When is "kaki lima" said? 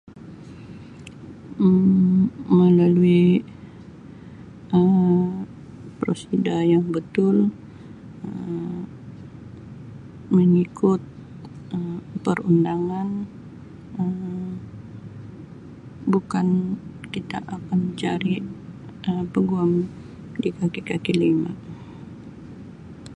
20.89-21.51